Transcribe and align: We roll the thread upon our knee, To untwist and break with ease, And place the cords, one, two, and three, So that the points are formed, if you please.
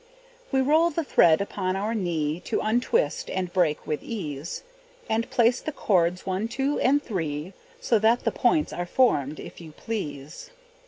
We 0.51 0.61
roll 0.61 0.89
the 0.89 1.03
thread 1.03 1.41
upon 1.41 1.75
our 1.75 1.93
knee, 1.93 2.39
To 2.45 2.59
untwist 2.59 3.29
and 3.29 3.53
break 3.53 3.85
with 3.85 4.01
ease, 4.01 4.63
And 5.07 5.29
place 5.29 5.61
the 5.61 5.71
cords, 5.71 6.25
one, 6.25 6.47
two, 6.47 6.79
and 6.79 7.03
three, 7.03 7.53
So 7.79 7.99
that 7.99 8.23
the 8.23 8.31
points 8.31 8.73
are 8.73 8.87
formed, 8.87 9.39
if 9.39 9.61
you 9.61 9.73
please. 9.73 10.49